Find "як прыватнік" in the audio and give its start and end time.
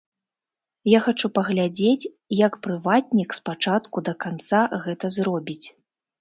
2.39-3.29